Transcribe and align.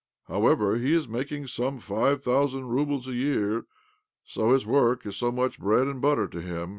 However, 0.23 0.77
he 0.79 0.93
is 0.93 1.07
making 1.07 1.45
some 1.45 1.79
five 1.79 2.23
thousand 2.23 2.69
roubles 2.69 3.07
a 3.07 3.13
year, 3.13 3.67
so 4.25 4.51
his 4.51 4.65
work 4.65 5.05
is 5.05 5.15
so 5.15 5.31
much 5.31 5.59
bread 5.59 5.85
and 5.85 6.01
butter 6.01 6.27
to 6.27 6.41
him. 6.41 6.69